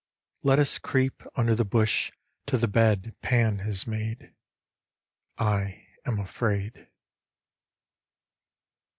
[0.41, 2.11] Let us creep under the bush
[2.47, 4.33] to the bed Pan has made.
[5.37, 6.87] 1 am afraid.